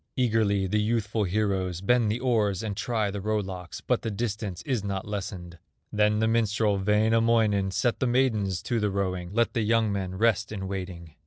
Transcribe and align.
Eagerly 0.15 0.65
the 0.65 0.81
youthful 0.81 1.25
heroes 1.25 1.79
Bend 1.79 2.09
the 2.11 2.19
oars 2.19 2.63
and 2.63 2.75
try 2.75 3.11
the 3.11 3.21
row 3.21 3.37
locks, 3.37 3.81
But 3.81 4.01
the 4.01 4.09
distance 4.09 4.63
is 4.63 4.83
not 4.83 5.07
lessened. 5.07 5.59
Then 5.93 6.17
the 6.17 6.27
minstrel, 6.27 6.79
Wainamoinen, 6.79 7.69
Set 7.69 7.99
the 7.99 8.07
maidens 8.07 8.63
to 8.63 8.79
the 8.79 8.89
rowing, 8.89 9.31
Let 9.31 9.53
the 9.53 9.61
young 9.61 9.91
men 9.93 10.15
rest 10.15 10.51
in 10.51 10.67
waiting. 10.67 11.13